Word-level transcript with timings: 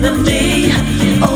the 0.00 0.22
day. 0.24 0.70
Oh. 1.22 1.33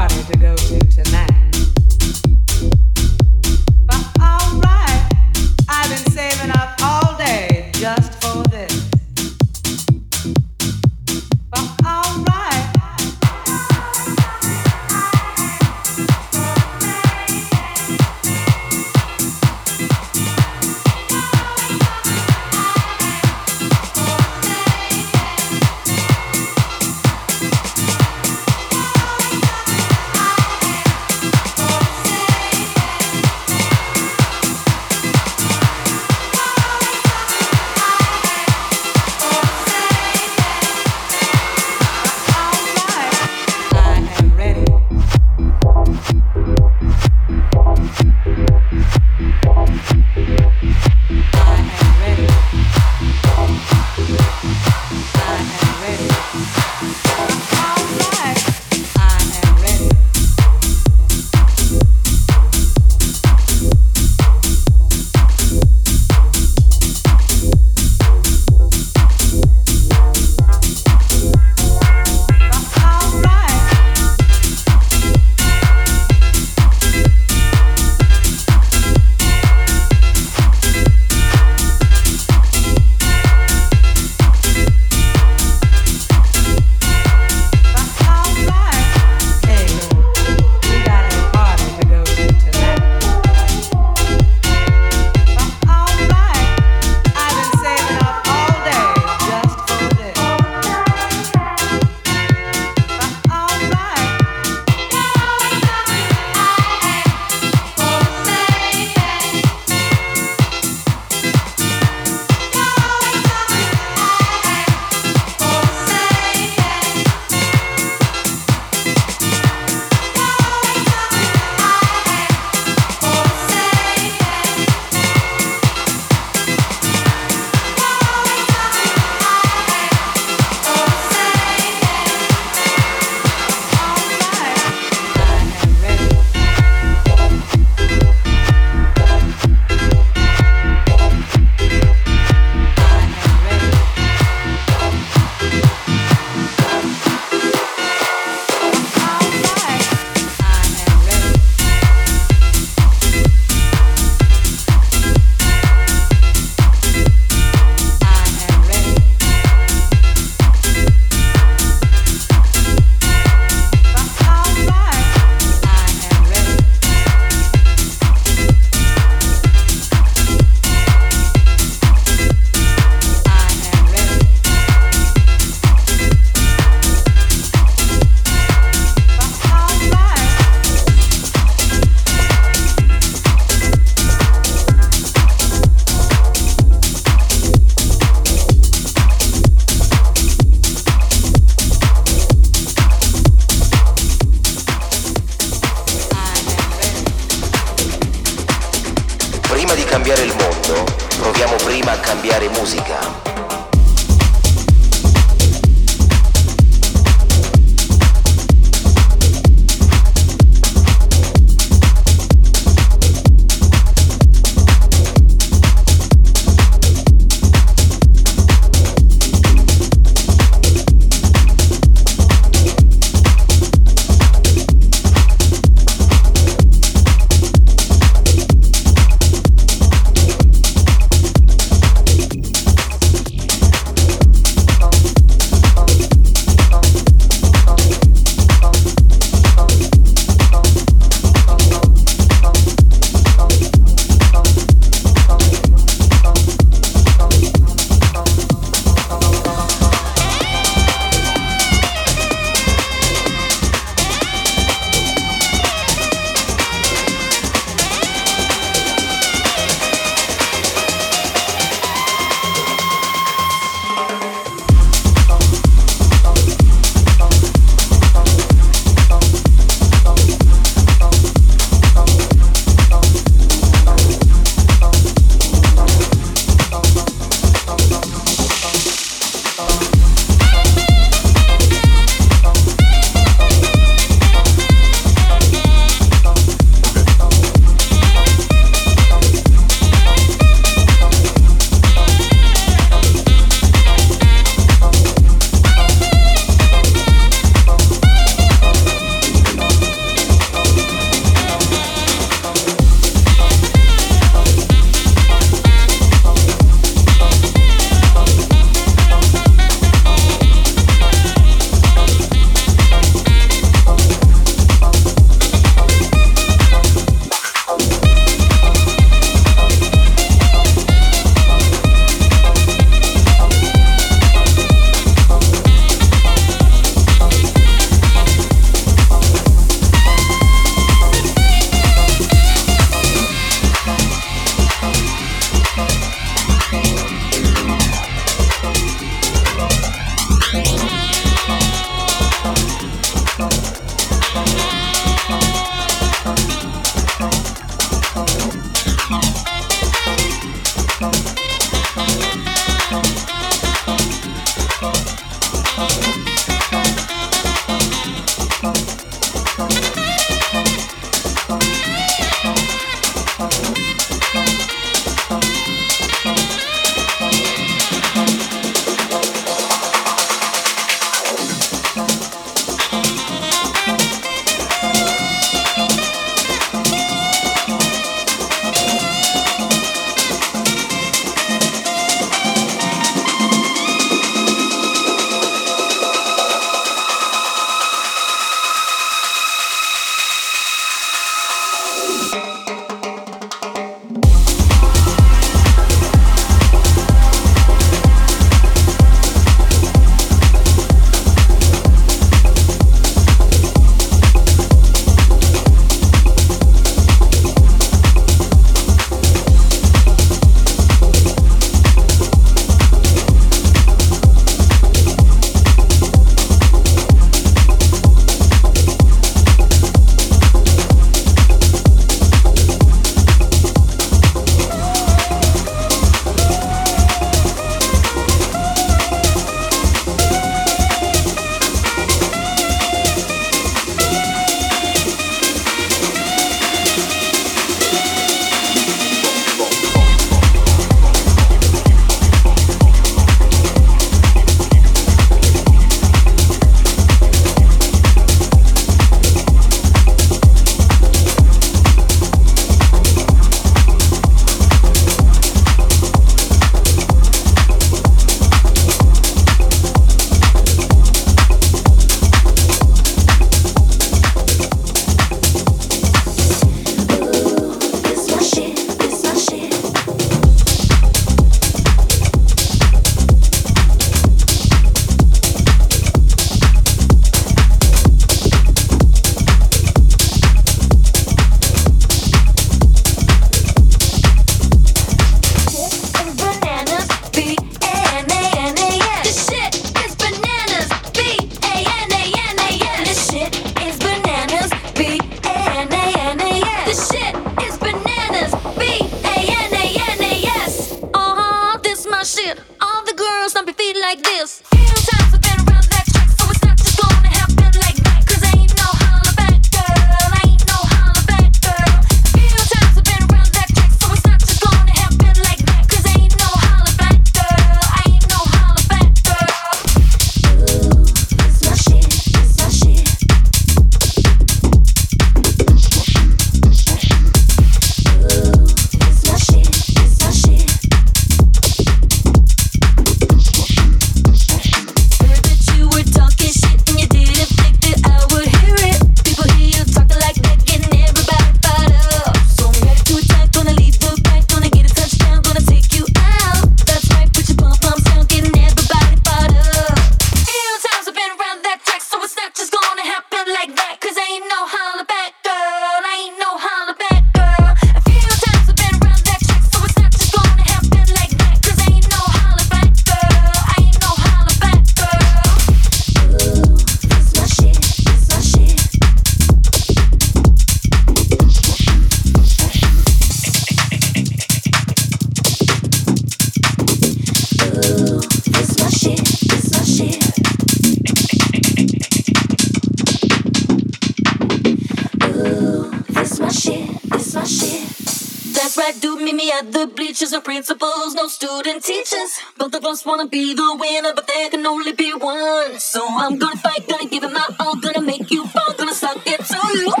teachers 590.21 590.37
or 590.37 590.41
principals, 590.41 591.15
no 591.15 591.27
student 591.27 591.83
teachers. 591.83 592.39
Both 592.55 592.75
of 592.75 592.85
us 592.85 593.03
wanna 593.03 593.25
be 593.25 593.55
the 593.55 593.75
winner, 593.79 594.13
but 594.13 594.27
there 594.27 594.51
can 594.51 594.63
only 594.67 594.93
be 594.93 595.11
one. 595.13 595.79
So 595.79 596.05
I'm 596.07 596.37
gonna 596.37 596.57
fight, 596.57 596.87
gonna 596.87 597.09
give 597.09 597.23
it 597.23 597.31
my 597.33 597.47
all, 597.59 597.75
gonna 597.77 598.01
make 598.01 598.29
you 598.29 598.45
fall, 598.45 598.71
gonna 598.77 598.93
suck 598.93 599.17
it 599.25 599.43
to 599.43 599.77
you. 599.79 600.00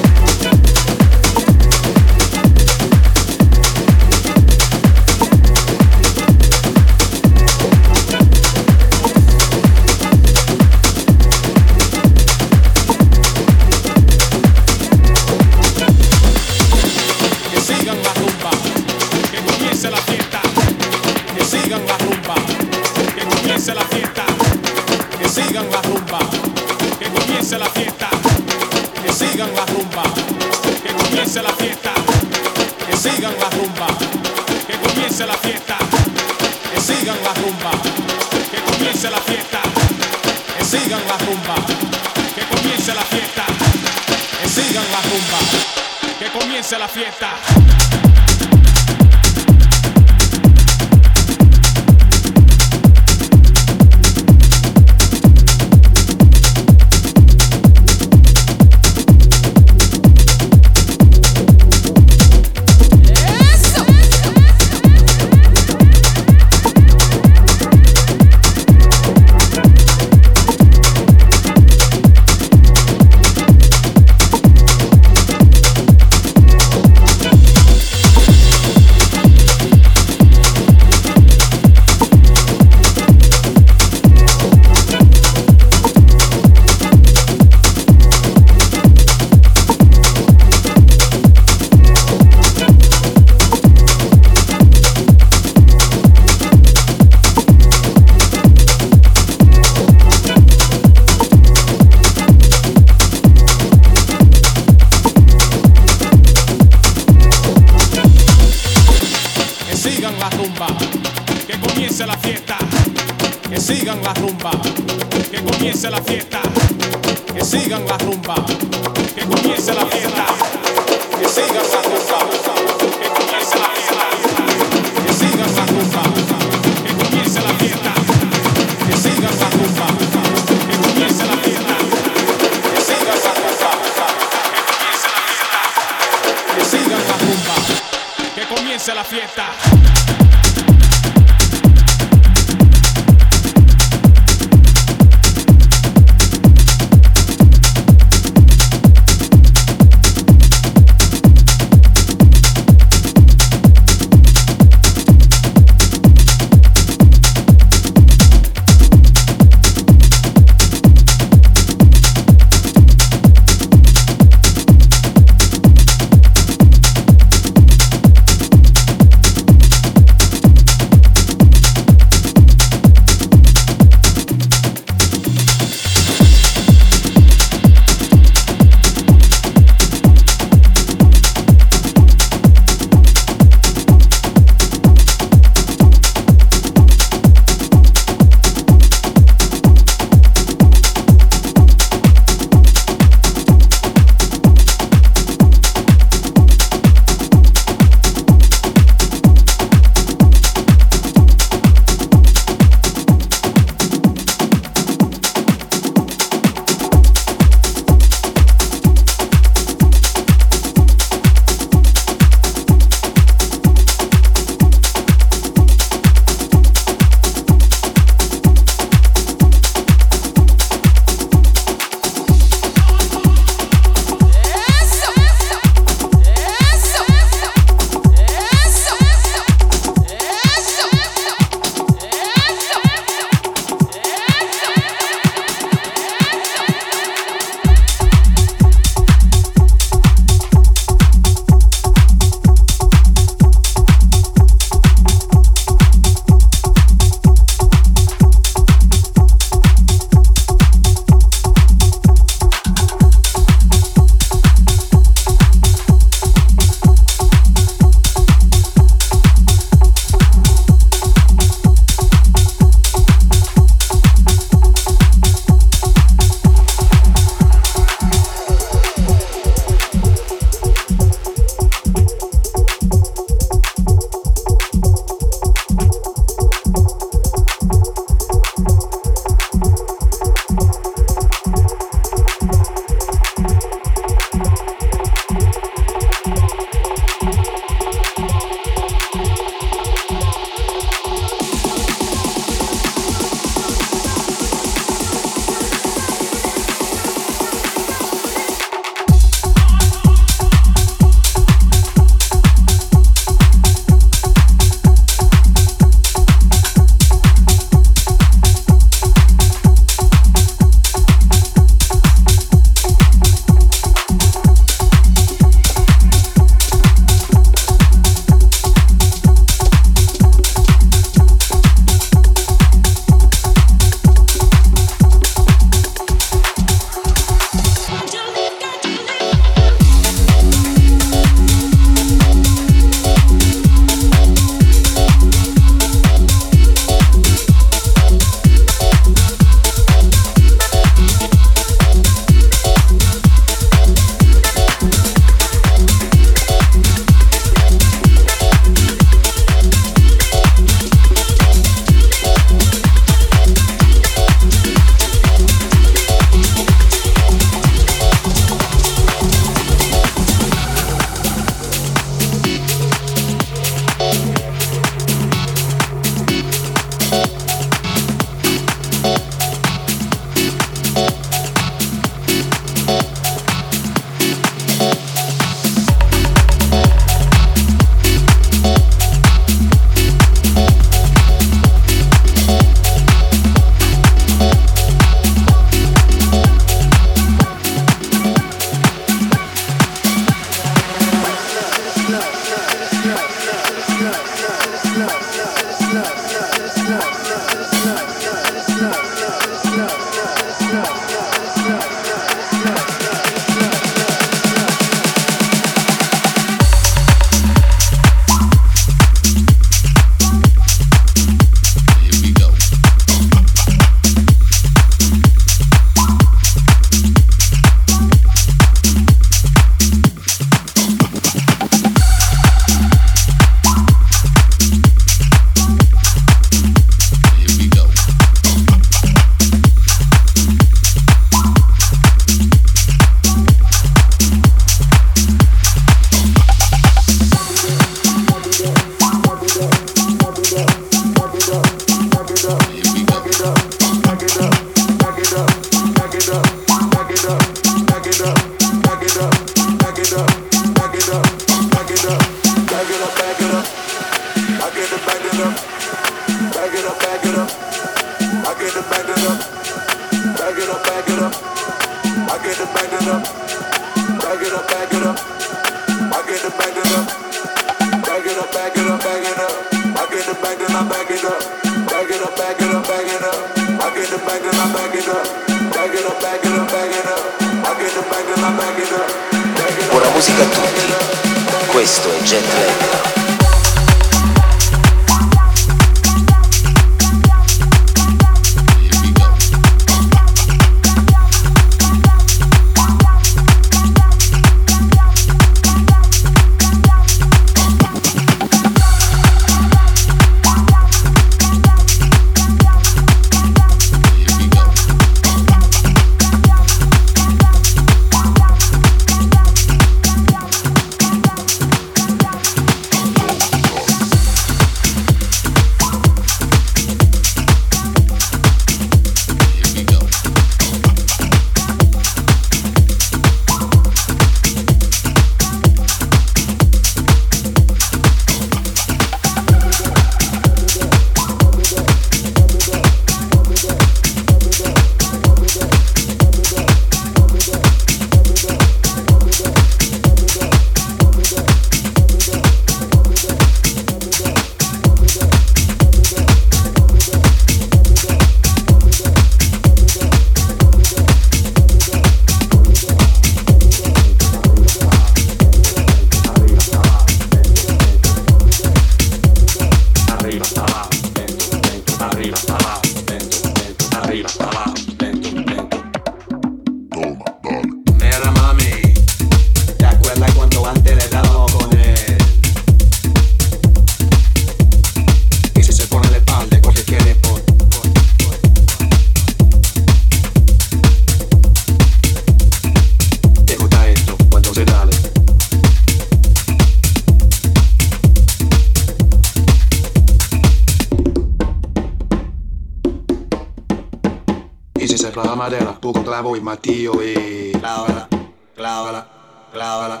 clava 595.16 595.34
madera, 595.34 595.72
poco 595.80 596.04
clavo 596.04 596.36
y 596.36 596.42
martillo 596.42 597.02
y 597.02 597.52
clávala, 597.52 598.06
clávala, 598.54 599.06
clávala, 599.50 600.00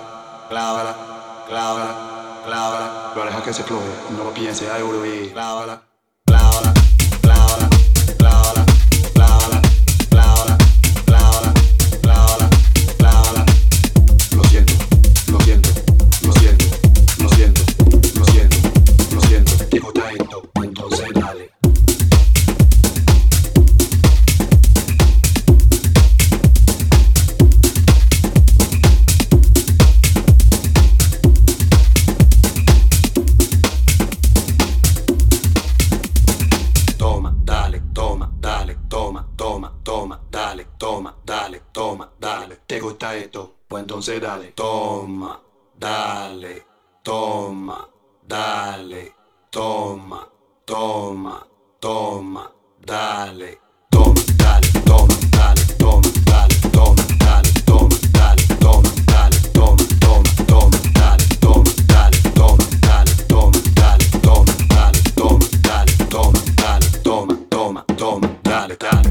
clávala, 0.50 0.94
clávala, 1.48 2.42
clávala. 2.44 3.12
Lo 3.16 3.24
deja 3.24 3.42
que 3.42 3.52
se 3.54 3.62
floje, 3.62 3.86
no 4.14 4.24
lo 4.24 4.34
piense, 4.34 4.70
ay, 4.70 4.82
y 5.24 5.30
clávala. 5.30 5.80
Pues 43.68 43.82
entonces 43.82 44.20
dale. 44.20 44.52
Toma, 44.52 45.40
dale, 45.78 46.64
toma, 47.02 47.88
dale, 48.22 49.14
toma, 49.50 50.28
toma, 50.64 51.46
toma, 51.80 52.52
dale, 52.84 53.58
toma, 53.90 54.14
dale, 54.36 54.68
toma, 54.84 55.14
dale, 55.30 55.60
toma, 55.78 56.08
dale, 56.24 56.54
toma, 56.72 57.02
dale, 57.18 57.50
toma, 57.64 57.96
dale, 58.12 58.42
toma, 58.60 58.88
dale, 59.06 59.36
toma, 59.52 59.84
toma, 60.00 60.30
toma, 60.46 60.78
dale, 60.94 61.26
toma, 61.40 61.70
dale, 61.88 62.18
toma, 62.34 62.62
dale, 62.86 63.14
toma, 63.28 63.60
dale, 63.74 64.04
toma, 64.20 64.52
dale, 64.72 65.02
toma, 65.16 65.48
dale, 65.62 65.92
toma, 66.08 66.40
dale, 66.54 67.02
toma, 67.02 67.36
toma, 67.50 67.84
toma, 67.96 68.28
dale, 68.42 68.76
dale. 68.76 69.05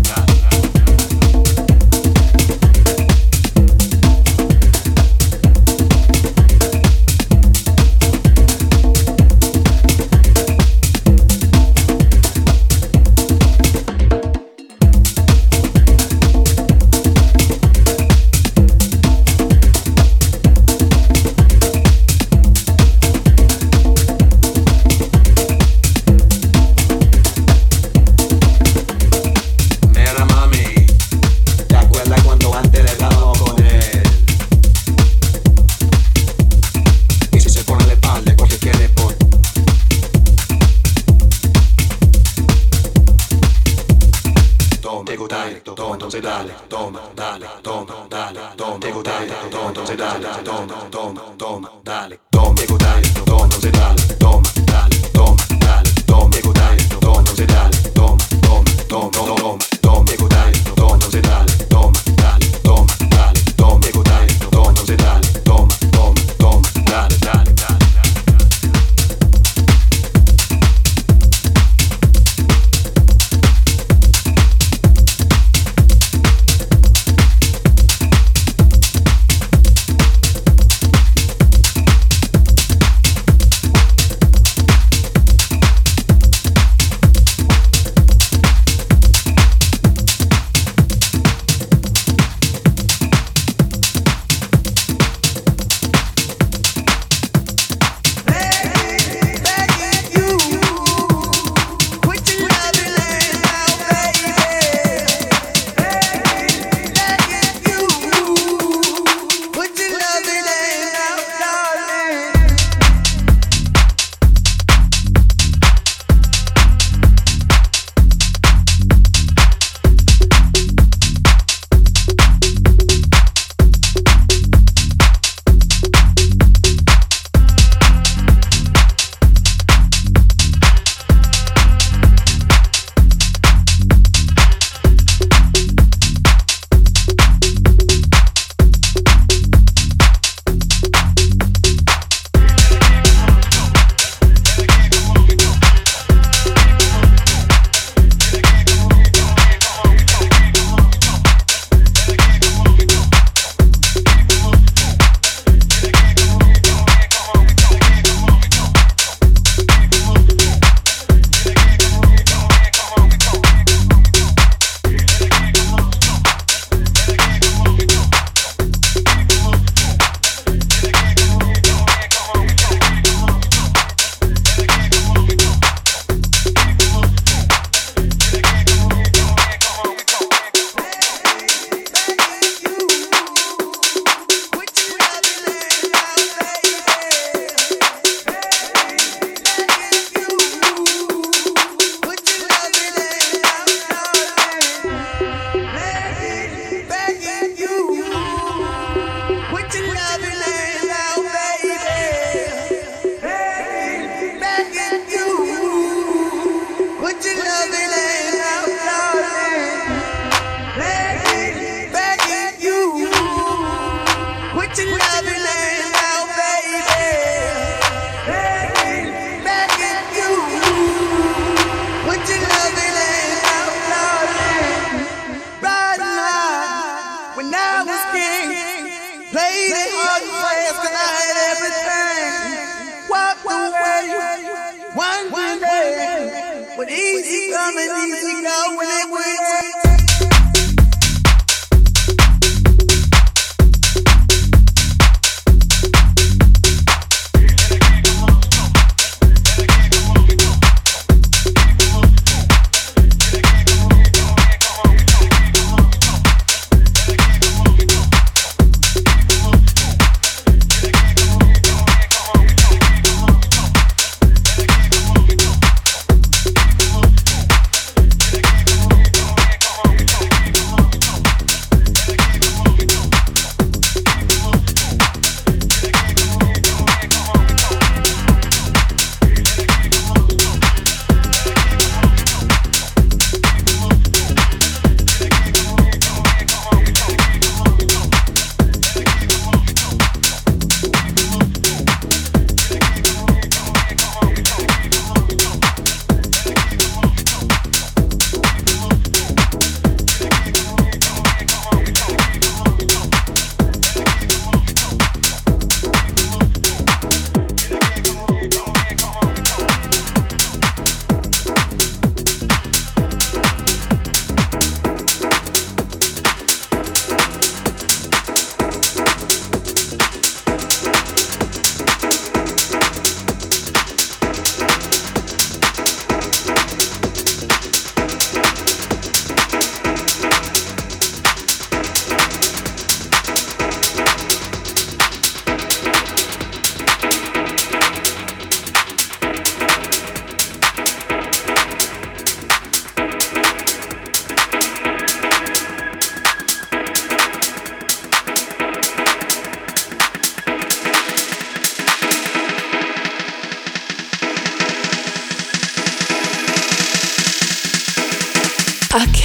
When 236.76 236.90
easy 236.90 237.54
coming, 237.54 237.88
and 237.90 238.12
easy 238.12 238.42
go, 238.44 238.76
when 238.76 238.88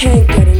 can't 0.01 0.27
get 0.27 0.47
it. 0.47 0.50